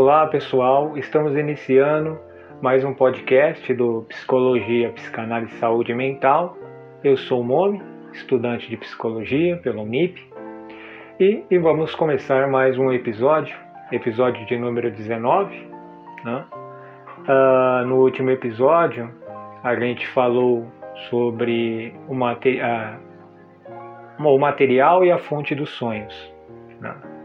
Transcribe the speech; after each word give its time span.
Olá 0.00 0.28
pessoal, 0.28 0.96
estamos 0.96 1.36
iniciando 1.36 2.20
mais 2.62 2.84
um 2.84 2.94
podcast 2.94 3.74
do 3.74 4.02
Psicologia, 4.08 4.92
Psicanálise 4.92 5.52
e 5.52 5.58
Saúde 5.58 5.92
Mental. 5.92 6.56
Eu 7.02 7.16
sou 7.16 7.40
o 7.40 7.44
Momi, 7.44 7.82
estudante 8.12 8.70
de 8.70 8.76
Psicologia 8.76 9.56
pelo 9.56 9.84
MIP, 9.84 10.24
e, 11.18 11.44
e, 11.50 11.58
vamos 11.58 11.96
começar 11.96 12.46
mais 12.46 12.78
um 12.78 12.92
episódio, 12.92 13.56
episódio 13.90 14.46
de 14.46 14.56
número 14.56 14.88
19. 14.88 15.68
Né? 16.24 16.44
Uh, 17.26 17.84
no 17.88 17.96
último 17.96 18.30
episódio, 18.30 19.12
a 19.64 19.74
gente 19.74 20.06
falou 20.06 20.64
sobre 21.10 21.92
o, 22.06 22.14
mate 22.14 22.60
o 24.20 24.38
material 24.38 25.04
e 25.04 25.10
a 25.10 25.18
fonte 25.18 25.56
dos 25.56 25.70
sonhos. 25.70 26.32
Né? 26.80 27.17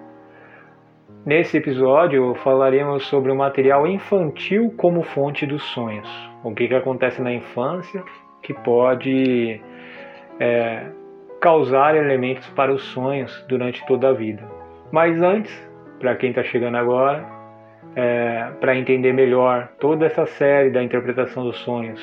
Nesse 1.25 1.55
episódio 1.55 2.35
falaremos 2.35 3.05
sobre 3.05 3.31
o 3.31 3.35
material 3.35 3.87
infantil 3.87 4.73
como 4.75 5.03
fonte 5.03 5.45
dos 5.45 5.63
sonhos. 5.63 6.05
O 6.43 6.53
que, 6.53 6.67
que 6.67 6.75
acontece 6.75 7.21
na 7.21 7.31
infância 7.31 8.03
que 8.41 8.53
pode 8.53 9.61
é, 10.37 10.85
causar 11.39 11.95
elementos 11.95 12.45
para 12.49 12.73
os 12.73 12.83
sonhos 12.83 13.41
durante 13.47 13.85
toda 13.85 14.09
a 14.09 14.13
vida. 14.13 14.43
Mas 14.91 15.21
antes, 15.21 15.71
para 15.97 16.13
quem 16.17 16.31
está 16.31 16.43
chegando 16.43 16.75
agora, 16.75 17.25
é, 17.95 18.49
para 18.59 18.75
entender 18.75 19.13
melhor 19.13 19.69
toda 19.79 20.05
essa 20.05 20.25
série 20.25 20.71
da 20.71 20.83
interpretação 20.83 21.45
dos 21.45 21.55
sonhos, 21.59 22.01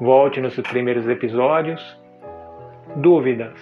volte 0.00 0.40
nos 0.40 0.58
primeiros 0.60 1.06
episódios. 1.06 2.02
Dúvidas? 2.96 3.52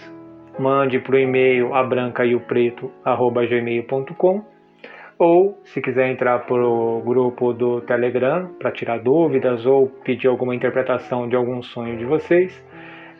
Mande 0.57 1.01
para 1.01 1.17
o 1.17 1.19
e-mail 1.19 1.75
abrancaiopreto@gmail.com 1.75 4.52
ou 5.23 5.57
se 5.63 5.81
quiser 5.81 6.11
entrar 6.11 6.41
para 6.41 6.67
o 6.67 7.01
grupo 7.01 7.53
do 7.53 7.81
Telegram 7.83 8.49
para 8.59 8.73
tirar 8.73 8.99
dúvidas 8.99 9.65
ou 9.65 9.87
pedir 9.87 10.27
alguma 10.27 10.53
interpretação 10.53 11.29
de 11.29 11.37
algum 11.37 11.63
sonho 11.63 11.97
de 11.97 12.05
vocês, 12.05 12.61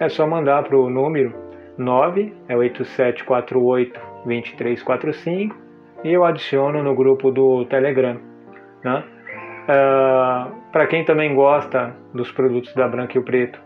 é 0.01 0.09
só 0.09 0.27
mandar 0.27 0.65
para 0.65 0.77
o 0.77 0.91
número 0.91 1.33
9 1.79 2.35
é 2.49 2.57
8748 2.57 4.01
2345 4.25 5.57
e 6.03 6.13
eu 6.13 6.25
adiciono 6.25 6.83
no 6.83 6.93
grupo 6.93 7.31
do 7.31 7.65
Telegram. 7.67 8.17
Né? 8.83 9.05
Uh, 9.69 9.71
ah, 9.71 10.51
para 10.73 10.89
quem 10.89 11.05
também 11.05 11.33
gosta 11.37 11.95
dos 12.13 12.33
produtos 12.33 12.75
da 12.75 12.89
Branca 12.89 13.17
e 13.17 13.21
o 13.21 13.23
Preto, 13.23 13.61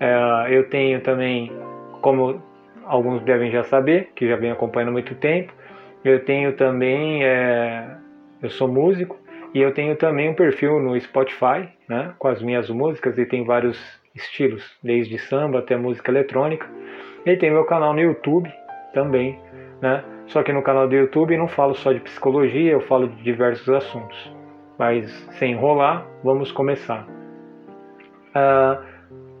uh, 0.00 0.48
eu 0.48 0.68
tenho 0.68 1.00
também, 1.02 1.52
como 2.00 2.42
alguns 2.84 3.22
devem 3.22 3.52
já 3.52 3.62
saber, 3.62 4.10
que 4.16 4.26
já 4.28 4.34
vem 4.34 4.50
acompanhando 4.50 4.88
há 4.88 4.92
muito 4.92 5.14
tempo, 5.14 5.52
eu 6.08 6.24
tenho 6.24 6.52
também, 6.52 7.24
é, 7.24 7.96
eu 8.42 8.50
sou 8.50 8.68
músico 8.68 9.18
e 9.54 9.60
eu 9.60 9.72
tenho 9.72 9.96
também 9.96 10.28
um 10.28 10.34
perfil 10.34 10.80
no 10.80 10.98
Spotify, 11.00 11.68
né, 11.88 12.12
com 12.18 12.28
as 12.28 12.42
minhas 12.42 12.68
músicas 12.68 13.16
e 13.18 13.24
tem 13.24 13.44
vários 13.44 13.78
estilos, 14.14 14.76
desde 14.82 15.18
samba 15.18 15.60
até 15.60 15.76
música 15.76 16.10
eletrônica. 16.10 16.68
E 17.24 17.36
tem 17.36 17.50
meu 17.50 17.64
canal 17.64 17.92
no 17.92 18.00
YouTube 18.00 18.52
também, 18.94 19.38
né? 19.80 20.04
Só 20.26 20.42
que 20.42 20.52
no 20.52 20.62
canal 20.62 20.88
do 20.88 20.94
YouTube 20.94 21.36
não 21.36 21.48
falo 21.48 21.74
só 21.74 21.92
de 21.92 22.00
psicologia, 22.00 22.72
eu 22.72 22.80
falo 22.80 23.08
de 23.08 23.22
diversos 23.22 23.68
assuntos. 23.68 24.32
Mas 24.78 25.10
sem 25.38 25.52
enrolar, 25.52 26.06
vamos 26.22 26.50
começar. 26.52 27.06
Ah, 28.34 28.82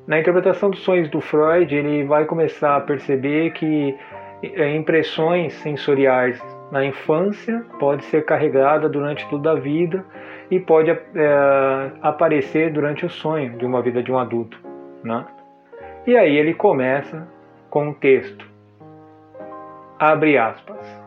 na 0.06 0.20
interpretação 0.20 0.70
dos 0.70 0.80
sonhos 0.80 1.10
do 1.10 1.20
Freud, 1.20 1.74
ele 1.74 2.04
vai 2.04 2.24
começar 2.24 2.76
a 2.76 2.80
perceber 2.80 3.52
que 3.52 3.96
é, 4.42 4.74
impressões 4.74 5.52
sensoriais 5.54 6.40
na 6.70 6.84
infância, 6.84 7.64
pode 7.78 8.04
ser 8.06 8.24
carregada 8.24 8.88
durante 8.88 9.28
toda 9.28 9.52
a 9.52 9.54
vida 9.54 10.04
e 10.50 10.58
pode 10.58 10.90
é, 10.90 11.00
aparecer 12.02 12.72
durante 12.72 13.06
o 13.06 13.10
sonho 13.10 13.56
de 13.56 13.64
uma 13.64 13.80
vida 13.82 14.02
de 14.02 14.10
um 14.10 14.18
adulto. 14.18 14.58
Né? 15.02 15.24
E 16.06 16.16
aí 16.16 16.36
ele 16.36 16.54
começa 16.54 17.26
com 17.70 17.88
um 17.88 17.94
texto. 17.94 18.48
Abre 19.98 20.36
aspas. 20.36 21.04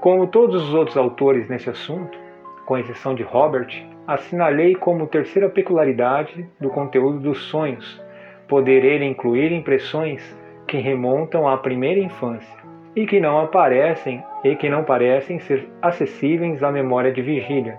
Como 0.00 0.26
todos 0.26 0.62
os 0.62 0.74
outros 0.74 0.96
autores 0.96 1.48
nesse 1.48 1.70
assunto, 1.70 2.18
com 2.66 2.76
exceção 2.76 3.14
de 3.14 3.22
Robert, 3.22 3.68
assinalei 4.06 4.74
como 4.74 5.06
terceira 5.06 5.48
peculiaridade 5.48 6.46
do 6.60 6.68
conteúdo 6.68 7.20
dos 7.20 7.38
sonhos 7.44 8.02
poder 8.46 8.84
ele 8.84 9.06
incluir 9.06 9.50
impressões 9.52 10.38
que 10.66 10.76
remontam 10.76 11.48
à 11.48 11.56
primeira 11.56 12.00
infância 12.00 12.64
e 12.96 13.06
que 13.06 13.20
não 13.20 13.40
aparecem 13.40 14.22
e 14.44 14.54
que 14.56 14.68
não 14.68 14.84
parecem 14.84 15.38
ser 15.40 15.68
acessíveis 15.82 16.62
à 16.62 16.70
memória 16.70 17.12
de 17.12 17.22
vigília. 17.22 17.78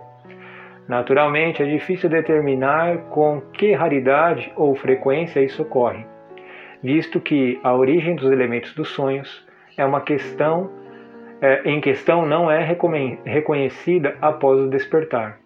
Naturalmente, 0.88 1.64
é 1.64 1.66
difícil 1.66 2.10
determinar 2.10 2.98
com 3.10 3.42
que 3.54 3.74
raridade 3.74 4.52
ou 4.56 4.76
frequência 4.76 5.40
isso 5.40 5.64
ocorre, 5.64 6.06
visto 6.84 7.20
que 7.20 7.60
a 7.64 7.74
origem 7.74 8.16
dos 8.16 8.32
elementos 8.32 8.74
dos 8.76 8.90
sonhos 8.90 9.46
é 9.78 9.86
uma 9.86 10.02
questão 10.02 10.70
é, 11.42 11.62
em 11.66 11.82
questão 11.82 12.26
não 12.26 12.50
é 12.50 12.64
reconhecida 13.26 14.16
após 14.22 14.60
o 14.60 14.70
despertar. 14.70 15.40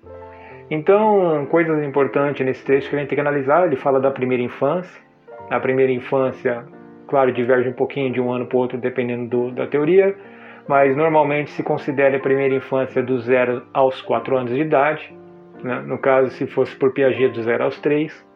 Então, 0.70 1.48
coisas 1.50 1.84
importantes 1.84 2.46
nesse 2.46 2.64
texto 2.64 2.90
que 2.90 2.96
a 2.96 3.00
gente 3.00 3.10
tem 3.10 3.16
que 3.16 3.22
analisar, 3.22 3.66
ele 3.66 3.76
fala 3.76 4.00
da 4.00 4.12
primeira 4.12 4.44
infância. 4.44 5.02
A 5.50 5.60
primeira 5.60 5.92
infância 5.92 6.64
Claro, 7.10 7.32
diverge 7.32 7.68
um 7.68 7.74
pouquinho 7.74 8.14
de 8.14 8.22
um 8.22 8.32
ano 8.32 8.46
para 8.46 8.56
o 8.56 8.60
outro, 8.60 8.78
dependendo 8.78 9.28
do, 9.28 9.52
da 9.52 9.66
teoria, 9.66 10.16
mas 10.68 10.96
normalmente 10.96 11.50
se 11.50 11.64
considera 11.64 12.18
a 12.18 12.20
primeira 12.20 12.54
infância 12.54 13.02
do 13.02 13.20
zero 13.20 13.64
aos 13.74 14.00
4 14.04 14.38
anos 14.38 14.54
de 14.54 14.62
idade, 14.62 15.12
né? 15.64 15.82
no 15.88 15.98
caso, 15.98 16.30
se 16.30 16.46
fosse 16.46 16.76
por 16.76 16.94
Piaget, 16.94 17.34
do 17.34 17.42
zero 17.42 17.64
aos 17.64 17.80
3. 17.80 18.28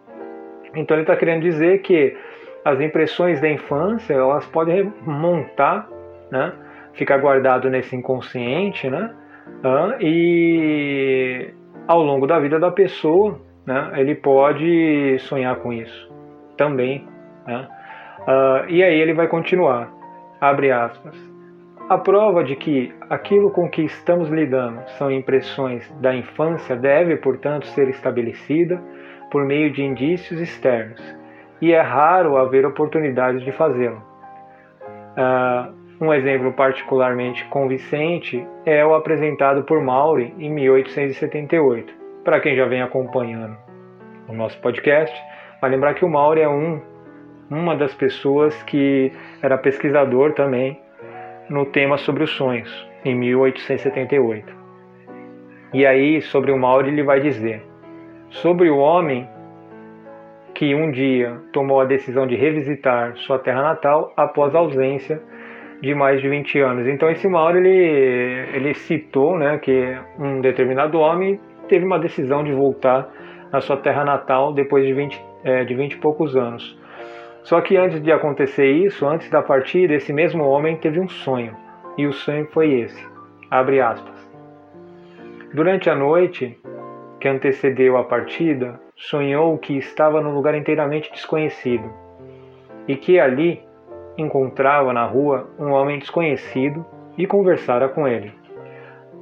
Então 0.76 0.98
ele 0.98 1.04
está 1.04 1.16
querendo 1.16 1.44
dizer 1.44 1.84
que 1.84 2.18
as 2.66 2.82
impressões 2.82 3.40
da 3.40 3.48
infância 3.48 4.16
elas 4.16 4.48
podem 4.48 4.92
remontar, 5.06 5.88
né? 6.32 6.54
ficar 6.94 7.20
guardado 7.20 7.70
nesse 7.70 7.96
inconsciente, 7.96 8.90
né? 8.90 9.14
e 10.00 11.54
ao 11.88 12.02
longo 12.02 12.26
da 12.26 12.40
vida 12.40 12.60
da 12.60 12.72
pessoa, 12.72 13.40
né? 13.68 13.92
ele 13.98 14.16
pode 14.16 15.20
sonhar 15.20 15.58
com 15.58 15.72
isso 15.72 16.12
também. 16.58 17.08
Né? 17.46 17.68
Uh, 18.28 18.70
e 18.70 18.82
aí 18.82 19.00
ele 19.00 19.14
vai 19.14 19.28
continuar, 19.28 19.92
abre 20.40 20.72
aspas. 20.72 21.16
A 21.90 21.98
prova 21.98 22.44
de 22.44 22.56
que 22.56 22.94
aquilo 23.10 23.52
com 23.52 23.70
que 23.70 23.82
estamos 23.82 24.30
lidando 24.30 24.82
são 24.98 25.12
impressões 25.12 25.92
da 26.00 26.16
infância 26.16 26.76
deve, 26.76 27.18
portanto, 27.18 27.68
ser 27.68 27.90
estabelecida 27.90 28.82
por 29.30 29.44
meio 29.44 29.72
de 29.72 29.84
indícios 29.84 30.40
externos, 30.40 31.02
e 31.62 31.74
é 31.74 31.82
raro 31.82 32.38
haver 32.38 32.66
oportunidades 32.66 33.42
de 33.44 33.52
fazê-lo. 33.52 34.02
Uh, 35.18 35.84
um 36.00 36.14
exemplo 36.14 36.52
particularmente 36.54 37.46
convincente 37.46 38.46
é 38.66 38.86
o 38.86 38.94
apresentado 38.94 39.64
por 39.64 39.82
Maury 39.82 40.34
em 40.38 40.50
1878. 40.50 41.94
Para 42.24 42.40
quem 42.40 42.56
já 42.56 42.66
vem 42.66 42.82
acompanhando 42.82 43.58
o 44.28 44.34
nosso 44.34 44.60
podcast, 44.62 45.16
vai 45.62 45.70
lembrar 45.70 45.94
que 45.94 46.06
o 46.06 46.10
Maury 46.10 46.42
é 46.42 46.50
um 46.50 46.82
uma 47.54 47.76
das 47.76 47.94
pessoas 47.94 48.62
que 48.64 49.12
era 49.42 49.58
pesquisador 49.58 50.34
também 50.34 50.80
no 51.50 51.66
tema 51.66 51.98
sobre 51.98 52.24
os 52.24 52.32
sonhos, 52.32 52.88
em 53.06 53.16
1878. 53.16 54.54
E 55.74 55.86
aí, 55.86 56.22
sobre 56.22 56.52
o 56.52 56.58
Mauri, 56.58 56.90
ele 56.90 57.04
vai 57.04 57.20
dizer: 57.20 57.64
sobre 58.30 58.70
o 58.70 58.78
homem 58.78 59.28
que 60.54 60.74
um 60.76 60.92
dia 60.92 61.42
tomou 61.52 61.82
a 61.82 61.86
decisão 61.86 62.28
de 62.28 62.36
revisitar 62.36 63.16
sua 63.18 63.40
terra 63.40 63.62
natal 63.62 64.14
após 64.16 64.54
a 64.54 64.60
ausência 64.60 65.22
de 65.82 65.94
mais 65.96 66.22
de 66.22 66.30
20 66.30 66.60
anos. 66.60 66.88
Então, 66.88 67.10
esse 67.10 67.28
Mauri 67.28 67.58
ele, 67.58 68.56
ele 68.56 68.74
citou 68.74 69.38
né, 69.38 69.58
que 69.58 69.98
um 70.20 70.42
determinado 70.42 71.00
homem 71.00 71.40
teve 71.68 71.86
uma 71.86 72.00
decisão 72.00 72.44
de 72.44 72.54
voltar 72.54 73.10
na 73.52 73.62
sua 73.62 73.78
terra 73.78 74.06
natal 74.06 74.54
depois 74.54 74.86
de 74.86 74.94
20, 74.94 75.26
é, 75.44 75.64
de 75.66 75.74
20 75.74 75.94
e 75.94 75.98
poucos 75.98 76.36
anos. 76.36 76.78
Só 77.44 77.60
que 77.60 77.76
antes 77.76 78.02
de 78.02 78.12
acontecer 78.12 78.72
isso, 78.72 79.06
antes 79.06 79.30
da 79.30 79.42
partida, 79.42 79.94
esse 79.94 80.14
mesmo 80.14 80.46
homem 80.46 80.78
teve 80.78 81.00
um 81.00 81.10
sonho. 81.10 81.56
E 81.98 82.08
o 82.08 82.14
sonho 82.14 82.48
foi 82.52 82.72
esse. 82.72 83.06
Abre 83.52 83.82
aspas. 83.82 84.14
Durante 85.54 85.90
a 85.90 85.96
noite 85.96 86.58
que 87.20 87.28
antecedeu 87.28 87.98
a 87.98 88.06
partida, 88.06 88.80
sonhou 88.96 89.58
que 89.58 89.78
estava 89.78 90.22
num 90.22 90.34
lugar 90.34 90.56
inteiramente 90.56 91.12
desconhecido 91.12 91.92
e 92.88 92.96
que 92.96 93.20
ali 93.20 93.62
encontrava 94.18 94.94
na 94.94 95.06
rua 95.06 95.50
um 95.60 95.72
homem 95.72 96.00
desconhecido 96.00 96.86
e 97.18 97.28
conversara 97.28 97.90
com 97.90 98.08
ele. 98.08 98.34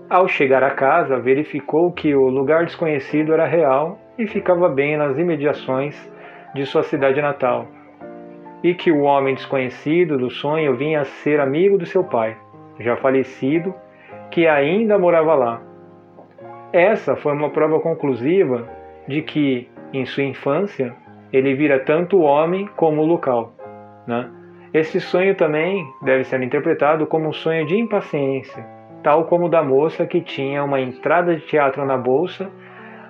Ao 0.09 0.27
chegar 0.27 0.63
a 0.63 0.71
casa, 0.71 1.19
verificou 1.19 1.91
que 1.91 2.13
o 2.13 2.27
lugar 2.27 2.65
desconhecido 2.65 3.33
era 3.33 3.45
real 3.45 3.97
e 4.17 4.27
ficava 4.27 4.69
bem 4.69 4.95
nas 4.95 5.17
imediações 5.17 5.95
de 6.53 6.65
sua 6.65 6.83
cidade 6.83 7.21
natal 7.21 7.67
e 8.63 8.73
que 8.73 8.91
o 8.91 9.01
homem 9.01 9.35
desconhecido 9.35 10.17
do 10.17 10.29
sonho 10.29 10.75
vinha 10.75 11.01
a 11.01 11.05
ser 11.05 11.39
amigo 11.39 11.77
do 11.77 11.85
seu 11.85 12.03
pai, 12.03 12.37
já 12.79 12.95
falecido, 12.95 13.73
que 14.29 14.47
ainda 14.47 14.97
morava 14.97 15.35
lá. 15.35 15.61
essa 16.71 17.15
foi 17.15 17.33
uma 17.33 17.49
prova 17.49 17.79
conclusiva 17.79 18.67
de 19.07 19.21
que, 19.21 19.69
em 19.91 20.05
sua 20.05 20.23
infância, 20.23 20.95
ele 21.33 21.53
vira 21.53 21.79
tanto 21.79 22.17
o 22.17 22.21
homem 22.21 22.69
como 22.75 23.01
o 23.01 23.05
local. 23.05 23.53
Né? 24.07 24.29
Esse 24.73 25.01
sonho 25.01 25.35
também 25.35 25.85
deve 26.01 26.23
ser 26.23 26.41
interpretado 26.41 27.05
como 27.05 27.27
um 27.27 27.33
sonho 27.33 27.65
de 27.65 27.75
impaciência, 27.75 28.65
tal 29.03 29.25
como 29.25 29.47
o 29.47 29.49
da 29.49 29.61
moça 29.61 30.05
que 30.05 30.21
tinha 30.21 30.63
uma 30.63 30.79
entrada 30.79 31.35
de 31.35 31.41
teatro 31.45 31.85
na 31.85 31.97
bolsa, 31.97 32.49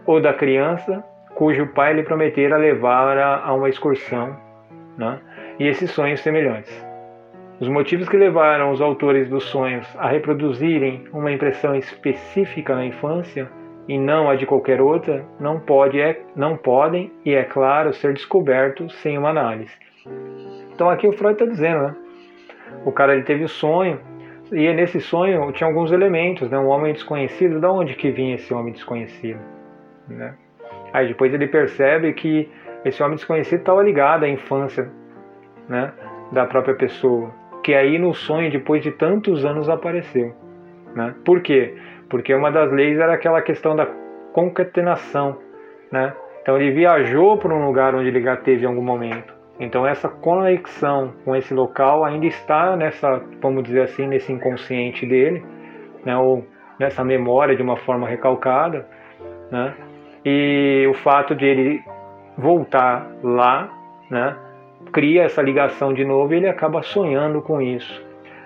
ou 0.05 0.19
da 0.19 0.33
criança 0.33 1.03
cujo 1.35 1.67
pai 1.67 1.93
lhe 1.93 2.03
prometera 2.03 2.57
levar 2.57 3.17
a 3.17 3.53
uma 3.53 3.69
excursão, 3.69 4.35
né? 4.97 5.19
E 5.61 5.67
esses 5.67 5.91
sonhos 5.91 6.21
semelhantes. 6.21 6.73
Os 7.59 7.69
motivos 7.69 8.09
que 8.09 8.17
levaram 8.17 8.71
os 8.71 8.81
autores 8.81 9.29
dos 9.29 9.43
sonhos 9.43 9.87
a 9.99 10.07
reproduzirem 10.07 11.03
uma 11.13 11.31
impressão 11.31 11.75
específica 11.75 12.73
na 12.73 12.83
infância 12.83 13.47
e 13.87 13.95
não 13.95 14.27
a 14.27 14.35
de 14.35 14.47
qualquer 14.47 14.81
outra 14.81 15.23
não, 15.39 15.59
pode, 15.59 16.01
é, 16.01 16.19
não 16.35 16.57
podem, 16.57 17.11
e 17.23 17.35
é 17.35 17.43
claro, 17.43 17.93
ser 17.93 18.11
descobertos 18.13 18.91
sem 19.01 19.19
uma 19.19 19.29
análise. 19.29 19.71
Então 20.73 20.89
aqui 20.89 21.07
o 21.07 21.11
Freud 21.11 21.33
está 21.33 21.45
dizendo, 21.45 21.83
né? 21.83 21.95
O 22.83 22.91
cara 22.91 23.13
ele 23.13 23.23
teve 23.23 23.43
o 23.43 23.47
sonho 23.47 23.99
e 24.51 24.73
nesse 24.73 24.99
sonho 24.99 25.51
tinha 25.51 25.67
alguns 25.67 25.91
elementos, 25.91 26.49
né? 26.49 26.57
Um 26.57 26.69
homem 26.69 26.91
desconhecido, 26.91 27.59
da 27.59 27.71
onde 27.71 27.93
que 27.93 28.09
vinha 28.09 28.33
esse 28.33 28.51
homem 28.51 28.73
desconhecido, 28.73 29.39
né? 30.07 30.33
Aí 30.91 31.07
depois 31.07 31.31
ele 31.31 31.45
percebe 31.45 32.13
que 32.13 32.49
esse 32.83 33.03
homem 33.03 33.15
desconhecido 33.15 33.59
estava 33.59 33.83
ligado 33.83 34.23
à 34.23 34.27
infância, 34.27 34.89
né? 35.71 35.93
Da 36.33 36.45
própria 36.45 36.75
pessoa, 36.75 37.31
que 37.63 37.73
aí 37.73 37.97
no 37.97 38.13
sonho 38.13 38.51
depois 38.51 38.83
de 38.83 38.91
tantos 38.91 39.45
anos 39.45 39.69
apareceu, 39.69 40.35
né? 40.93 41.15
Por 41.23 41.41
quê? 41.41 41.75
Porque 42.09 42.33
uma 42.33 42.51
das 42.51 42.69
leis 42.71 42.99
era 42.99 43.13
aquela 43.13 43.41
questão 43.41 43.73
da 43.73 43.87
concatenação, 44.33 45.37
né? 45.89 46.13
Então 46.41 46.57
ele 46.57 46.71
viajou 46.71 47.37
para 47.37 47.53
um 47.53 47.65
lugar 47.65 47.95
onde 47.95 48.09
ele 48.09 48.21
já 48.21 48.35
teve 48.35 48.65
em 48.65 48.67
algum 48.67 48.83
momento. 48.83 49.33
Então 49.59 49.87
essa 49.87 50.09
conexão 50.09 51.13
com 51.23 51.35
esse 51.35 51.53
local 51.53 52.03
ainda 52.03 52.25
está 52.25 52.75
nessa, 52.75 53.21
vamos 53.41 53.63
dizer 53.63 53.83
assim, 53.83 54.07
nesse 54.07 54.33
inconsciente 54.33 55.05
dele, 55.05 55.45
né, 56.03 56.17
ou 56.17 56.45
nessa 56.79 57.03
memória 57.03 57.55
de 57.55 57.61
uma 57.61 57.77
forma 57.77 58.07
recalcada, 58.07 58.87
né? 59.49 59.73
E 60.25 60.85
o 60.89 60.93
fato 60.95 61.35
de 61.35 61.45
ele 61.45 61.83
voltar 62.37 63.07
lá, 63.23 63.69
né, 64.09 64.35
cria 64.91 65.23
essa 65.23 65.41
ligação 65.41 65.93
de 65.93 66.03
novo 66.03 66.33
e 66.33 66.37
ele 66.37 66.47
acaba 66.47 66.81
sonhando 66.81 67.41
com 67.41 67.61
isso. 67.61 68.03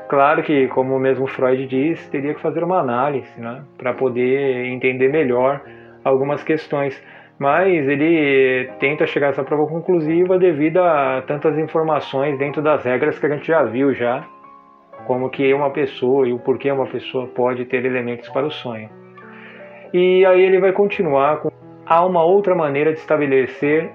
Claro 0.09 0.43
que, 0.43 0.67
como 0.67 0.99
mesmo 0.99 1.25
Freud 1.25 1.65
diz, 1.65 2.07
teria 2.09 2.33
que 2.33 2.41
fazer 2.41 2.63
uma 2.63 2.79
análise, 2.79 3.39
né, 3.39 3.63
para 3.77 3.93
poder 3.93 4.65
entender 4.65 5.09
melhor 5.09 5.61
algumas 6.03 6.43
questões 6.43 7.01
mas 7.37 7.87
ele 7.87 8.69
tenta 8.79 9.05
chegar 9.05 9.27
a 9.27 9.29
essa 9.31 9.43
prova 9.43 9.67
conclusiva 9.67 10.37
devido 10.39 10.77
a 10.77 11.21
tantas 11.27 11.57
informações 11.57 12.37
dentro 12.37 12.61
das 12.61 12.83
regras 12.83 13.19
que 13.19 13.25
a 13.25 13.29
gente 13.29 13.47
já 13.47 13.63
viu 13.63 13.93
já, 13.93 14.25
como 15.05 15.29
que 15.29 15.53
uma 15.53 15.69
pessoa 15.69 16.27
e 16.27 16.33
o 16.33 16.39
porquê 16.39 16.71
uma 16.71 16.87
pessoa 16.87 17.27
pode 17.27 17.65
ter 17.65 17.83
elementos 17.85 18.29
para 18.29 18.45
o 18.45 18.51
sonho. 18.51 18.89
E 19.93 20.25
aí 20.25 20.41
ele 20.41 20.59
vai 20.59 20.71
continuar 20.71 21.37
com 21.37 21.49
há 21.85 22.05
uma 22.05 22.23
outra 22.23 22.55
maneira 22.55 22.93
de 22.93 22.99
estabelecer 22.99 23.91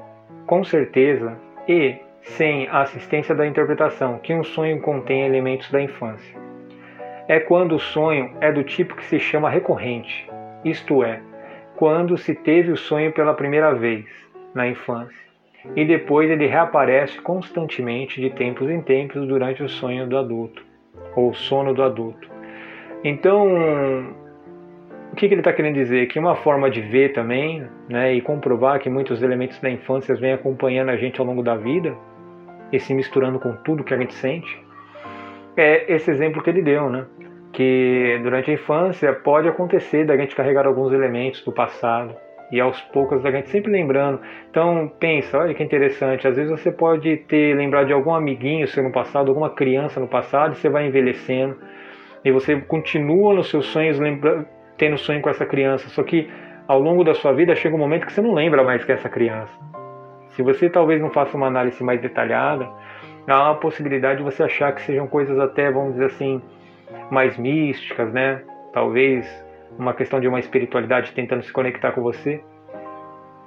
com 0.47 0.63
certeza 0.63 1.37
e 1.67 1.97
sem 2.23 2.69
a 2.69 2.83
assistência 2.83 3.35
da 3.35 3.47
interpretação 3.47 4.19
que 4.19 4.35
um 4.35 4.45
sonho 4.45 4.81
contém 4.81 5.27
elementos 5.27 5.71
da 5.71 5.81
infância. 5.81 6.39
É 7.29 7.39
quando 7.39 7.77
o 7.77 7.81
sonho 7.81 8.33
é 8.41 8.53
do 8.53 8.65
tipo 8.65 8.97
que 8.97 9.05
se 9.05 9.19
chama 9.19 9.49
recorrente, 9.49 10.29
isto 10.65 11.03
é, 11.05 11.21
quando 11.77 12.19
se 12.19 12.35
teve 12.35 12.73
o 12.73 12.77
sonho 12.77 13.13
pela 13.13 13.35
primeira 13.35 13.73
vez, 13.73 14.05
na 14.55 14.67
infância, 14.67 15.31
e 15.77 15.85
depois 15.85 16.31
ele 16.31 16.47
reaparece 16.47 17.21
constantemente 17.21 18.21
de 18.21 18.31
tempos 18.31 18.69
em 18.69 18.81
tempos 18.81 19.27
durante 19.27 19.63
o 19.63 19.69
sonho 19.69 20.07
do 20.07 20.19
adulto, 20.19 20.65
ou 21.15 21.33
sono 21.33 21.73
do 21.73 21.83
adulto. 21.83 22.29
Então, 23.05 23.47
o 25.13 25.17
que, 25.17 25.27
ele 25.27 25.37
está 25.37 25.53
querendo 25.53 25.75
dizer? 25.75 26.07
Que 26.07 26.19
uma 26.19 26.35
forma 26.35 26.71
de 26.71 26.81
ver 26.81 27.13
também, 27.13 27.67
né, 27.89 28.15
e 28.15 28.21
comprovar 28.21 28.79
que 28.79 28.91
muitos 28.91 29.23
elementos 29.23 29.59
da 29.61 29.71
infância 29.71 30.15
vêm 30.15 30.33
acompanhando 30.33 30.91
a 30.91 30.97
gente 30.97 31.21
ao 31.21 31.27
longo 31.27 31.43
da 31.43 31.57
vida, 31.57 31.95
e 32.73 32.79
se 32.79 32.95
misturando 32.95 33.39
com 33.39 33.55
tudo 33.57 33.85
que 33.85 33.95
a 33.95 33.99
gente 33.99 34.15
sente, 34.15 34.63
é 35.57 35.93
esse 35.93 36.11
exemplo 36.11 36.43
que 36.43 36.51
ele 36.51 36.63
deu, 36.63 36.89
né? 36.89 37.07
que 37.53 38.21
durante 38.23 38.51
a 38.51 38.55
infância 38.55 39.13
pode 39.13 39.49
acontecer 39.49 40.05
da 40.05 40.17
gente 40.17 40.37
carregar 40.37 40.67
alguns 40.67 40.93
elementos 40.93 41.43
do 41.45 41.53
passado 41.53 42.15
e 42.51 42.61
aos 42.61 42.81
poucos 42.81 43.25
a 43.25 43.31
gente 43.31 43.49
sempre 43.49 43.71
lembrando. 43.71 44.21
Então 44.51 44.91
pensa, 44.99 45.39
olha 45.39 45.55
que 45.55 45.63
interessante, 45.63 46.27
às 46.27 46.37
vezes 46.37 46.51
você 46.51 46.71
pode 46.71 47.17
ter 47.29 47.57
lembrado 47.57 47.87
de 47.87 47.93
algum 47.93 48.15
amiguinho 48.15 48.67
seu 48.67 48.83
no 48.83 48.93
passado, 48.93 49.29
alguma 49.29 49.51
criança 49.51 50.01
no 50.01 50.09
passado, 50.09 50.53
e 50.53 50.57
você 50.57 50.69
vai 50.69 50.87
envelhecendo 50.87 51.57
e 52.25 52.31
você 52.31 52.57
continua 52.57 53.35
nos 53.35 53.49
seus 53.49 53.67
sonhos 53.67 53.99
tendo 54.77 54.99
sonho 54.99 55.21
com 55.21 55.31
essa 55.31 55.47
criança, 55.47 55.89
só 55.89 56.03
que 56.03 56.29
ao 56.67 56.81
longo 56.81 57.03
da 57.03 57.15
sua 57.15 57.33
vida 57.33 57.55
chega 57.55 57.75
um 57.75 57.79
momento 57.79 58.07
que 58.07 58.13
você 58.13 58.21
não 58.21 58.35
lembra 58.35 58.63
mais 58.63 58.85
que 58.85 58.93
é 58.93 58.95
essa 58.95 59.09
criança. 59.09 59.80
Se 60.41 60.45
você 60.45 60.71
talvez 60.71 60.99
não 61.03 61.11
faça 61.11 61.37
uma 61.37 61.49
análise 61.49 61.85
mais 61.85 62.01
detalhada, 62.01 62.67
há 63.29 63.43
uma 63.43 63.57
possibilidade 63.57 64.21
de 64.21 64.25
você 64.25 64.43
achar 64.43 64.75
que 64.75 64.81
sejam 64.81 65.07
coisas 65.07 65.39
até, 65.39 65.71
vamos 65.71 65.93
dizer 65.93 66.07
assim, 66.07 66.41
mais 67.11 67.37
místicas, 67.37 68.11
né? 68.11 68.41
Talvez 68.73 69.29
uma 69.79 69.93
questão 69.93 70.19
de 70.19 70.27
uma 70.27 70.41
espiritualidade 70.41 71.13
tentando 71.13 71.43
se 71.43 71.53
conectar 71.53 71.93
com 71.93 72.01
você. 72.01 72.43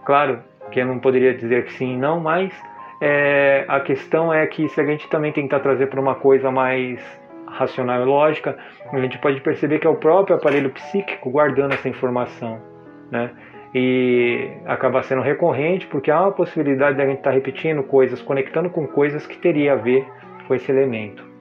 Claro 0.05 0.43
que 0.69 0.81
eu 0.81 0.85
não 0.85 0.99
poderia 0.99 1.33
dizer 1.33 1.65
que 1.65 1.73
sim 1.73 1.95
e 1.95 1.97
não, 1.97 2.19
mas 2.19 2.53
é, 3.01 3.65
a 3.67 3.79
questão 3.79 4.31
é 4.31 4.45
que 4.45 4.69
se 4.69 4.79
a 4.79 4.85
gente 4.85 5.09
também 5.09 5.31
tentar 5.31 5.61
trazer 5.61 5.87
para 5.87 5.99
uma 5.99 6.13
coisa 6.13 6.51
mais 6.51 7.01
racional 7.47 8.03
e 8.03 8.05
lógica, 8.05 8.55
a 8.91 8.99
gente 8.99 9.17
pode 9.17 9.41
perceber 9.41 9.79
que 9.79 9.87
é 9.87 9.89
o 9.89 9.95
próprio 9.95 10.35
aparelho 10.35 10.69
psíquico 10.69 11.31
guardando 11.31 11.73
essa 11.73 11.89
informação, 11.89 12.61
né? 13.09 13.31
E 13.73 14.51
acaba 14.65 15.01
sendo 15.01 15.21
recorrente 15.21 15.88
porque 15.88 16.12
há 16.12 16.21
uma 16.21 16.31
possibilidade 16.31 16.95
de 16.95 17.01
a 17.01 17.05
gente 17.07 17.17
estar 17.17 17.31
tá 17.31 17.36
repetindo 17.36 17.83
coisas, 17.83 18.21
conectando 18.21 18.69
com 18.69 18.88
coisas 18.88 19.25
que 19.25 19.38
teria 19.38 19.74
a 19.74 19.75
ver 19.75 20.05
com 20.48 20.53
esse 20.53 20.71
elemento 20.71 21.33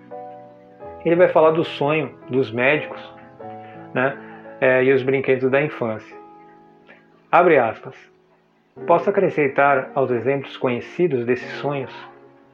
ele 1.04 1.16
vai 1.16 1.28
falar 1.28 1.50
do 1.50 1.64
sonho 1.64 2.10
dos 2.28 2.50
médicos 2.50 3.00
né, 3.92 4.16
é, 4.60 4.84
e 4.84 4.92
os 4.92 5.02
brinquedos 5.02 5.50
da 5.50 5.60
infância. 5.60 6.16
Abre 7.30 7.58
aspas. 7.58 7.96
Posso 8.86 9.10
acrescentar 9.10 9.90
aos 9.94 10.10
exemplos 10.10 10.56
conhecidos 10.56 11.26
desses 11.26 11.50
sonhos 11.58 11.92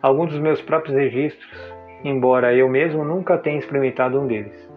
alguns 0.02 0.30
dos 0.30 0.40
meus 0.40 0.60
próprios 0.60 0.96
registros, 0.96 1.74
embora 2.02 2.54
eu 2.54 2.68
mesmo 2.68 3.04
nunca 3.04 3.36
tenha 3.36 3.58
experimentado 3.58 4.20
um 4.20 4.26
deles. 4.26 4.68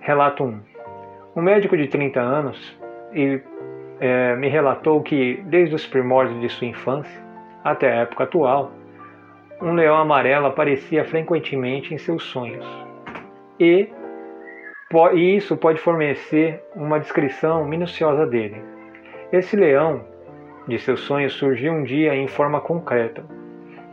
Relato 0.00 0.44
1. 0.44 0.60
Um 1.34 1.42
médico 1.42 1.76
de 1.76 1.88
30 1.88 2.20
anos 2.20 2.78
e, 3.12 3.40
é, 4.00 4.36
me 4.36 4.48
relatou 4.48 5.02
que, 5.02 5.42
desde 5.46 5.74
os 5.74 5.86
primórdios 5.86 6.40
de 6.40 6.48
sua 6.48 6.66
infância 6.66 7.24
até 7.64 7.90
a 7.90 8.02
época 8.02 8.24
atual, 8.24 8.72
um 9.60 9.72
leão 9.72 9.96
amarelo 9.96 10.46
aparecia 10.46 11.04
frequentemente 11.04 11.94
em 11.94 11.98
seus 11.98 12.22
sonhos. 12.24 12.66
E, 13.58 13.88
e 15.14 15.36
isso 15.36 15.56
pode 15.56 15.80
fornecer 15.80 16.62
uma 16.74 17.00
descrição 17.00 17.64
minuciosa 17.64 18.26
dele. 18.26 18.62
Esse 19.32 19.56
leão 19.56 20.04
de 20.68 20.78
seus 20.78 21.00
sonhos 21.00 21.32
surgiu 21.34 21.72
um 21.72 21.84
dia 21.84 22.14
em 22.14 22.28
forma 22.28 22.60
concreta, 22.60 23.24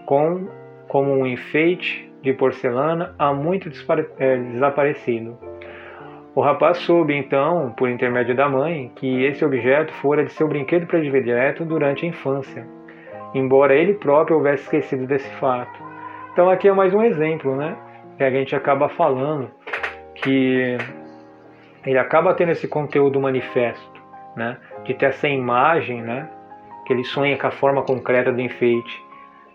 com 0.05 0.48
como 0.88 1.12
um 1.12 1.25
enfeite 1.25 2.12
de 2.22 2.34
porcelana 2.34 3.15
há 3.17 3.34
muito 3.34 3.70
é, 4.20 4.38
desaparecido. 4.38 5.38
O 6.36 6.42
rapaz 6.42 6.78
soube 6.78 7.16
então, 7.16 7.74
por 7.78 7.90
intermédio 7.90 8.36
da 8.36 8.50
mãe, 8.50 8.92
que 8.96 9.24
esse 9.24 9.46
objeto 9.46 9.94
fora 9.94 10.24
de 10.24 10.32
seu 10.32 10.48
brinquedo 10.48 10.88
predileto 10.88 11.63
durante 11.63 12.06
a 12.06 12.10
infância 12.10 12.66
embora 13.34 13.74
ele 13.74 13.96
próprio 13.96 14.38
houvesse 14.38 14.63
esquecido 14.63 15.08
desse 15.08 15.30
fato. 15.36 15.82
Então 16.32 16.50
aqui 16.50 16.68
é 16.68 16.74
mais 16.74 16.94
um 16.94 17.04
exemplo, 17.04 17.56
né? 17.56 17.75
Que 18.18 18.24
a 18.24 18.30
gente 18.30 18.56
acaba 18.56 18.90
falando 18.90 19.50
que 20.16 20.78
ele 21.86 21.98
acaba 21.98 22.34
tendo 22.34 22.52
esse 22.52 22.68
conteúdo 22.68 23.20
manifesto, 23.20 24.02
né? 24.36 24.58
De 24.84 24.94
ter 24.94 25.08
essa 25.08 25.28
imagem, 25.28 26.02
né? 26.02 26.30
Que 26.86 26.94
ele 26.94 27.04
sonha 27.04 27.38
com 27.38 27.48
a 27.48 27.52
forma 27.52 27.82
concreta 27.82 28.32
do 28.32 28.42
enfeite 28.42 29.04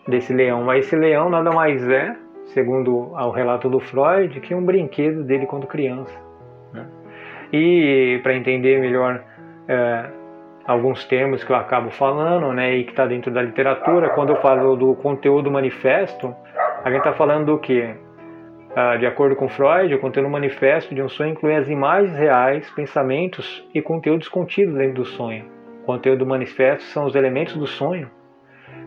desse 0.06 0.32
leão. 0.32 0.64
Mas 0.64 0.86
esse 0.86 0.96
leão 0.96 1.28
nada 1.28 1.50
mais 1.50 1.86
é, 1.88 2.16
segundo 2.46 3.12
o 3.12 3.30
relato 3.30 3.68
do 3.68 3.80
Freud, 3.80 4.40
que 4.40 4.54
um 4.54 4.64
brinquedo 4.64 5.22
dele 5.22 5.46
quando 5.46 5.66
criança. 5.66 6.27
E 7.52 8.20
para 8.22 8.34
entender 8.34 8.80
melhor 8.80 9.22
é, 9.66 10.04
alguns 10.66 11.04
termos 11.04 11.42
que 11.42 11.50
eu 11.50 11.56
acabo 11.56 11.90
falando, 11.90 12.52
né, 12.52 12.76
e 12.76 12.84
que 12.84 12.90
está 12.90 13.06
dentro 13.06 13.30
da 13.30 13.42
literatura. 13.42 14.10
Quando 14.10 14.30
eu 14.30 14.36
falo 14.36 14.76
do 14.76 14.94
conteúdo 14.94 15.50
manifesto, 15.50 16.34
a 16.84 16.90
gente 16.90 16.98
está 16.98 17.12
falando 17.12 17.46
do 17.46 17.58
que? 17.58 17.94
ah, 18.78 18.96
de 18.96 19.06
acordo 19.06 19.34
com 19.34 19.48
Freud, 19.48 19.92
o 19.92 19.98
conteúdo 19.98 20.30
manifesto 20.30 20.94
de 20.94 21.02
um 21.02 21.08
sonho 21.08 21.30
inclui 21.30 21.54
as 21.56 21.68
imagens 21.68 22.16
reais, 22.16 22.70
pensamentos 22.70 23.66
e 23.74 23.82
conteúdos 23.82 24.28
contidos 24.28 24.74
dentro 24.74 25.02
do 25.02 25.04
sonho. 25.04 25.46
O 25.82 25.86
conteúdo 25.86 26.24
manifesto 26.24 26.84
são 26.84 27.04
os 27.04 27.16
elementos 27.16 27.56
do 27.56 27.66
sonho 27.66 28.08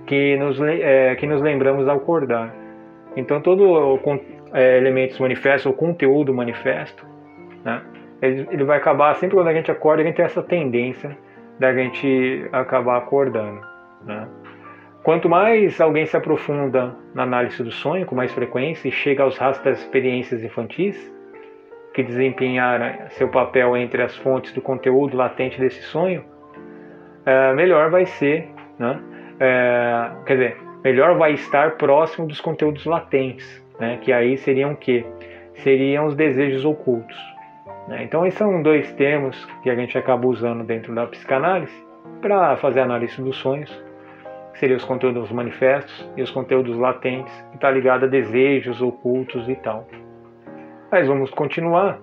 que 0.06 0.38
nos, 0.38 0.62
é, 0.62 1.14
que 1.16 1.28
nos 1.28 1.42
lembramos 1.42 1.90
ao 1.90 1.98
acordar. 1.98 2.56
Então, 3.18 3.42
todo 3.42 3.64
o 3.70 4.00
é, 4.54 4.78
elementos 4.78 5.20
manifesto, 5.20 5.68
ou 5.68 5.76
conteúdo 5.76 6.34
manifesto, 6.34 7.06
né, 7.64 7.82
ele, 8.22 8.48
ele, 8.52 8.64
vai 8.64 8.78
acabar, 8.78 9.16
sempre 9.16 9.36
quando 9.36 9.48
a 9.48 9.54
gente 9.54 9.72
acorda, 9.72 10.02
a 10.02 10.06
gente 10.06 10.16
tem 10.16 10.26
essa 10.26 10.44
tendência 10.44 11.18
da 11.60 11.74
gente 11.74 12.48
acabar 12.52 12.98
acordando. 12.98 13.62
Né? 14.06 14.28
Quanto 15.04 15.28
mais 15.28 15.82
alguém 15.82 16.06
se 16.06 16.16
aprofunda 16.16 16.96
na 17.14 17.24
análise 17.24 17.64
do 17.64 17.72
sonho 17.72 18.06
com 18.06 18.16
mais 18.16 18.32
frequência 18.32 18.88
e 18.88 18.92
chega 18.92 19.24
aos 19.24 19.38
rastros 19.38 19.66
das 19.66 19.80
experiências 19.80 20.44
infantis, 20.44 21.12
que 21.94 22.04
desempenharam 22.04 23.10
seu 23.10 23.28
papel 23.28 23.76
entre 23.76 24.02
as 24.02 24.16
fontes 24.18 24.54
do 24.54 24.62
conteúdo 24.62 25.18
latente 25.18 25.60
desse 25.60 25.82
sonho, 25.82 26.24
é, 27.26 27.54
melhor 27.54 27.90
vai 27.90 28.06
ser, 28.06 28.48
né? 28.80 29.00
É, 29.40 30.12
quer 30.26 30.34
dizer, 30.34 30.58
melhor 30.84 31.18
vai 31.18 31.34
estar 31.34 31.72
próximo 31.72 32.28
dos 32.28 32.40
conteúdos 32.40 32.86
latentes, 32.86 33.64
né? 33.80 33.98
que 34.02 34.14
aí 34.14 34.38
seriam 34.38 34.74
o 34.74 34.76
quê? 34.76 35.06
Seriam 35.56 36.06
os 36.06 36.16
desejos 36.16 36.64
ocultos. 36.64 37.18
Né? 37.88 38.04
Então, 38.04 38.26
esses 38.26 38.38
são 38.38 38.62
dois 38.62 38.92
termos 38.94 39.46
que 39.64 39.70
a 39.70 39.76
gente 39.76 39.98
acaba 39.98 40.28
usando 40.28 40.64
dentro 40.64 40.94
da 40.94 41.06
psicanálise 41.08 41.74
para 42.22 42.56
fazer 42.58 42.82
análise 42.82 43.22
dos 43.22 43.38
sonhos 43.38 43.72
seriam 44.62 44.78
os 44.78 44.86
conteúdos 44.86 45.32
manifestos 45.32 46.08
e 46.16 46.22
os 46.22 46.30
conteúdos 46.30 46.78
latentes, 46.78 47.34
que 47.50 47.56
está 47.56 47.72
ligado 47.72 48.06
a 48.06 48.08
desejos 48.08 48.80
ocultos 48.80 49.50
e 49.50 49.56
tal. 49.56 49.88
Mas 50.92 51.08
vamos 51.08 51.32
continuar. 51.32 52.00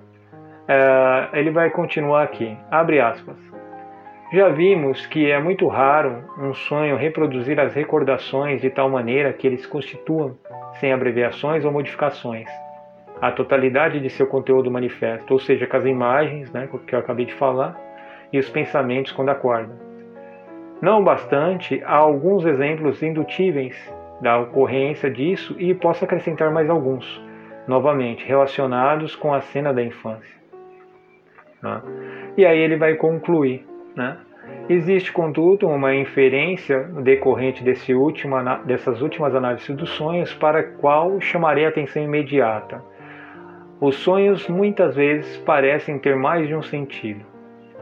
É, 0.66 1.28
ele 1.38 1.50
vai 1.50 1.70
continuar 1.70 2.24
aqui. 2.24 2.56
Abre 2.68 3.00
aspas. 3.00 3.36
Já 4.32 4.48
vimos 4.48 5.06
que 5.06 5.30
é 5.30 5.40
muito 5.40 5.66
raro 5.68 6.24
um 6.38 6.52
sonho 6.52 6.96
reproduzir 6.96 7.58
as 7.60 7.72
recordações 7.74 8.60
de 8.60 8.68
tal 8.68 8.90
maneira 8.90 9.32
que 9.32 9.46
eles 9.46 9.64
constituam, 9.64 10.36
sem 10.80 10.92
abreviações 10.92 11.64
ou 11.64 11.72
modificações, 11.72 12.48
a 13.20 13.32
totalidade 13.32 14.00
de 14.00 14.10
seu 14.10 14.26
conteúdo 14.26 14.70
manifesto, 14.70 15.32
ou 15.32 15.40
seja, 15.40 15.66
com 15.66 15.76
as 15.76 15.84
imagens, 15.84 16.52
né, 16.52 16.68
que 16.86 16.94
eu 16.94 16.98
acabei 16.98 17.26
de 17.26 17.34
falar, 17.34 17.76
e 18.32 18.38
os 18.38 18.48
pensamentos 18.48 19.12
quando 19.12 19.30
acorda. 19.30 19.74
Não 20.80 21.02
bastante, 21.02 21.82
há 21.84 21.96
alguns 21.96 22.46
exemplos 22.46 23.02
indutíveis 23.02 23.76
da 24.20 24.38
ocorrência 24.38 25.10
disso 25.10 25.56
e 25.58 25.74
posso 25.74 26.04
acrescentar 26.04 26.52
mais 26.52 26.70
alguns, 26.70 27.20
novamente 27.66 28.24
relacionados 28.24 29.16
com 29.16 29.34
a 29.34 29.40
cena 29.40 29.72
da 29.72 29.82
infância. 29.82 30.38
Né? 31.62 31.82
E 32.36 32.46
aí 32.46 32.58
ele 32.58 32.76
vai 32.76 32.94
concluir. 32.94 33.66
Né? 33.96 34.16
Existe, 34.68 35.12
contudo, 35.12 35.66
uma 35.66 35.94
inferência 35.94 36.84
decorrente 37.02 37.64
desse 37.64 37.94
último, 37.94 38.36
dessas 38.64 39.02
últimas 39.02 39.34
análises 39.34 39.74
dos 39.74 39.90
sonhos 39.90 40.32
para 40.34 40.60
a 40.60 40.62
qual 40.62 41.20
chamarei 41.20 41.64
a 41.66 41.70
atenção 41.70 42.02
imediata. 42.02 42.82
Os 43.80 43.94
sonhos 43.94 44.48
muitas 44.48 44.96
vezes 44.96 45.36
parecem 45.38 46.00
ter 46.00 46.16
mais 46.16 46.48
de 46.48 46.54
um 46.54 46.62
sentido, 46.62 47.24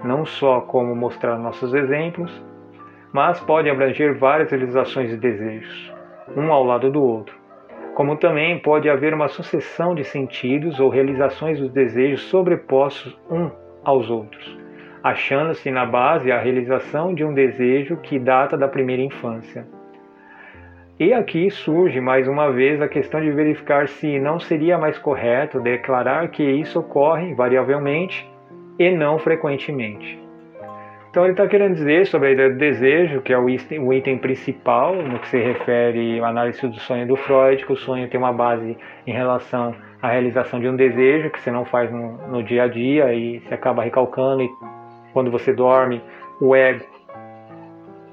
não 0.04 0.26
só 0.26 0.60
como 0.60 0.94
mostrar 0.94 1.38
nossos 1.38 1.72
exemplos, 1.72 2.30
mas 3.14 3.40
pode 3.40 3.70
abranger 3.70 4.14
várias 4.14 4.50
realizações 4.50 5.08
de 5.08 5.16
desejos, 5.16 5.90
um 6.36 6.52
ao 6.52 6.62
lado 6.62 6.90
do 6.90 7.02
outro. 7.02 7.34
Como 7.94 8.14
também 8.16 8.58
pode 8.58 8.90
haver 8.90 9.14
uma 9.14 9.28
sucessão 9.28 9.94
de 9.94 10.04
sentidos 10.04 10.78
ou 10.78 10.90
realizações 10.90 11.58
dos 11.58 11.72
desejos 11.72 12.24
sobrepostos 12.24 13.18
um 13.30 13.50
aos 13.82 14.10
outros, 14.10 14.58
achando-se 15.02 15.70
na 15.70 15.86
base 15.86 16.30
a 16.30 16.38
realização 16.38 17.14
de 17.14 17.24
um 17.24 17.32
desejo 17.32 17.96
que 17.96 18.18
data 18.18 18.54
da 18.54 18.68
primeira 18.68 19.00
infância. 19.00 19.66
E 20.98 21.12
aqui 21.12 21.50
surge 21.50 22.00
mais 22.00 22.26
uma 22.26 22.50
vez 22.50 22.80
a 22.80 22.88
questão 22.88 23.20
de 23.20 23.30
verificar 23.30 23.86
se 23.86 24.18
não 24.18 24.40
seria 24.40 24.78
mais 24.78 24.98
correto 24.98 25.60
declarar 25.60 26.28
que 26.28 26.42
isso 26.42 26.78
ocorre 26.80 27.34
variavelmente 27.34 28.26
e 28.78 28.90
não 28.90 29.18
frequentemente. 29.18 30.18
Então 31.10 31.24
ele 31.24 31.34
está 31.34 31.46
querendo 31.46 31.74
dizer 31.74 32.06
sobre 32.06 32.28
a 32.28 32.30
ideia 32.32 32.48
do 32.48 32.56
desejo, 32.56 33.20
que 33.20 33.30
é 33.30 33.38
o 33.38 33.46
item, 33.92 34.16
principal 34.16 34.94
no 34.94 35.18
que 35.18 35.28
se 35.28 35.38
refere 35.38 36.18
à 36.20 36.28
análise 36.28 36.66
do 36.66 36.80
sonho 36.80 37.06
do 37.06 37.14
Freud, 37.14 37.66
que 37.66 37.72
o 37.74 37.76
sonho 37.76 38.08
tem 38.08 38.18
uma 38.18 38.32
base 38.32 38.74
em 39.06 39.12
relação 39.12 39.74
à 40.00 40.08
realização 40.08 40.60
de 40.60 40.66
um 40.66 40.76
desejo 40.76 41.28
que 41.28 41.40
você 41.40 41.50
não 41.50 41.66
faz 41.66 41.92
no, 41.92 42.16
no 42.28 42.42
dia 42.42 42.62
a 42.62 42.68
dia 42.68 43.12
e 43.12 43.40
se 43.40 43.52
acaba 43.52 43.82
recalcando 43.82 44.42
e 44.42 44.48
quando 45.12 45.30
você 45.30 45.52
dorme, 45.52 46.00
o 46.40 46.56
ego 46.56 46.95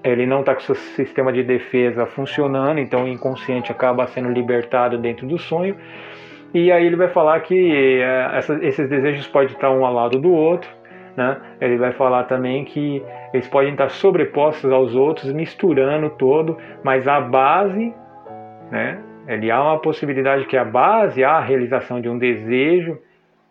ele 0.03 0.25
não 0.25 0.41
está 0.41 0.53
com 0.53 0.61
seu 0.61 0.75
sistema 0.75 1.31
de 1.31 1.43
defesa 1.43 2.05
funcionando, 2.05 2.79
então 2.79 3.05
o 3.05 3.07
inconsciente 3.07 3.71
acaba 3.71 4.05
sendo 4.07 4.29
libertado 4.29 4.97
dentro 4.97 5.25
do 5.25 5.37
sonho. 5.37 5.75
E 6.53 6.71
aí 6.71 6.85
ele 6.85 6.95
vai 6.95 7.07
falar 7.07 7.39
que 7.39 7.71
é, 8.01 8.29
essa, 8.33 8.53
esses 8.63 8.87
desejos 8.89 9.27
podem 9.27 9.53
estar 9.53 9.71
um 9.71 9.85
ao 9.85 9.93
lado 9.93 10.19
do 10.19 10.31
outro, 10.31 10.69
né? 11.15 11.37
Ele 11.61 11.77
vai 11.77 11.91
falar 11.91 12.23
também 12.25 12.65
que 12.65 13.03
eles 13.33 13.47
podem 13.47 13.71
estar 13.71 13.89
sobrepostos 13.89 14.71
aos 14.71 14.93
outros, 14.95 15.31
misturando 15.31 16.09
todo, 16.11 16.57
mas 16.83 17.07
a 17.07 17.21
base, 17.21 17.93
né? 18.71 18.99
ele 19.27 19.49
há 19.49 19.61
uma 19.61 19.79
possibilidade 19.79 20.45
que 20.45 20.57
a 20.57 20.65
base, 20.65 21.23
a 21.23 21.39
realização 21.39 22.01
de 22.01 22.09
um 22.09 22.17
desejo, 22.17 22.99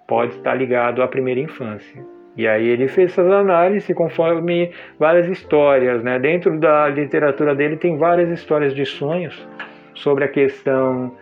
pode 0.07 0.35
estar 0.35 0.55
ligado 0.55 1.03
à 1.03 1.09
primeira 1.09 1.41
infância. 1.41 2.05
E 2.37 2.49
aí 2.49 2.67
ele 2.67 2.89
fez 2.89 3.13
essas 3.13 3.31
análises 3.31 3.95
conforme 3.95 4.71
várias 4.99 5.29
histórias, 5.29 6.03
né? 6.03 6.19
Dentro 6.19 6.59
da 6.59 6.89
literatura 6.89 7.55
dele 7.55 7.77
tem 7.77 7.99
várias 7.99 8.31
histórias 8.31 8.75
de 8.75 8.87
sonhos 8.87 9.47
sobre 9.95 10.25
a 10.25 10.29
questão 10.29 11.15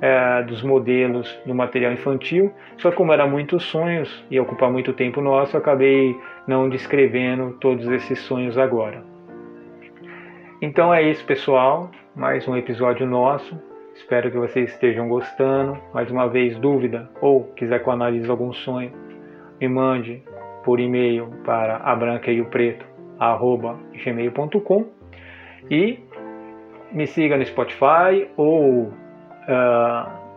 é, 0.00 0.42
dos 0.42 0.62
modelos 0.62 1.38
no 1.46 1.54
material 1.54 1.92
infantil, 1.92 2.52
só 2.76 2.92
como 2.92 3.12
era 3.12 3.26
muitos 3.26 3.64
sonhos 3.64 4.24
e 4.30 4.38
ocupar 4.38 4.70
muito 4.70 4.92
tempo 4.92 5.20
nosso, 5.20 5.56
acabei 5.56 6.16
não 6.46 6.68
descrevendo 6.68 7.56
todos 7.60 7.86
esses 7.88 8.18
sonhos 8.20 8.56
agora. 8.56 9.02
Então 10.60 10.92
é 10.92 11.02
isso, 11.02 11.24
pessoal. 11.24 11.90
Mais 12.14 12.46
um 12.48 12.56
episódio 12.56 13.06
nosso. 13.06 13.60
Espero 13.94 14.30
que 14.30 14.36
vocês 14.36 14.70
estejam 14.70 15.08
gostando. 15.08 15.78
Mais 15.94 16.10
uma 16.10 16.28
vez, 16.28 16.56
dúvida 16.58 17.08
ou 17.20 17.44
quiser 17.56 17.82
que 17.82 17.88
eu 17.88 17.92
analise 17.92 18.28
algum 18.28 18.52
sonho, 18.52 18.92
me 19.60 19.68
mande 19.68 20.22
por 20.68 20.80
e-mail 20.80 21.28
para 21.46 21.78
a 21.78 21.96
branca 21.96 22.30
e 22.30 22.42
o 22.42 22.44
preto 22.44 22.84
gmail.com 24.04 24.84
e 25.70 25.98
me 26.92 27.06
siga 27.06 27.38
no 27.38 27.46
Spotify 27.46 28.28
ou 28.36 28.82
uh, 28.82 28.92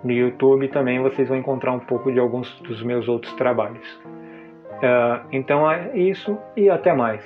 no 0.01 0.11
YouTube 0.13 0.69
também 0.69 1.01
vocês 1.01 1.27
vão 1.27 1.37
encontrar 1.37 1.73
um 1.73 1.79
pouco 1.79 2.09
de 2.09 2.17
alguns 2.17 2.49
dos 2.61 2.81
meus 2.81 3.09
outros 3.09 3.33
trabalhos. 3.33 3.85
Uh, 4.77 5.27
então 5.33 5.69
é 5.69 5.97
isso 5.97 6.37
e 6.55 6.69
até 6.69 6.93
mais. 6.93 7.21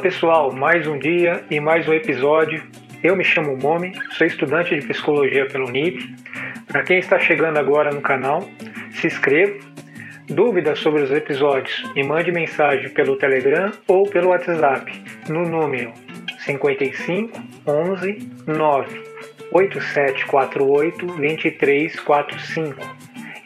Pessoal, 0.00 0.50
mais 0.50 0.86
um 0.86 0.98
dia 0.98 1.44
e 1.50 1.60
mais 1.60 1.86
um 1.86 1.92
episódio. 1.92 2.62
Eu 3.04 3.14
me 3.14 3.22
chamo 3.22 3.54
Momi, 3.54 3.92
sou 4.12 4.26
estudante 4.26 4.74
de 4.74 4.86
psicologia 4.86 5.46
pelo 5.46 5.70
NIP. 5.70 6.16
Para 6.66 6.82
quem 6.82 6.98
está 6.98 7.18
chegando 7.18 7.58
agora 7.58 7.90
no 7.90 8.00
canal, 8.00 8.48
se 8.92 9.08
inscreva. 9.08 9.58
Dúvidas 10.26 10.78
sobre 10.78 11.02
os 11.02 11.10
episódios, 11.10 11.84
me 11.94 12.02
mande 12.02 12.32
mensagem 12.32 12.88
pelo 12.90 13.16
Telegram 13.16 13.72
ou 13.86 14.08
pelo 14.08 14.30
WhatsApp 14.30 14.90
no 15.28 15.42
número 15.42 15.92
55 16.38 17.38
11 17.66 18.30
9 18.46 19.02
8748 19.52 21.06
2345. 21.06 22.96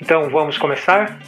Então 0.00 0.30
vamos 0.30 0.56
começar? 0.56 1.18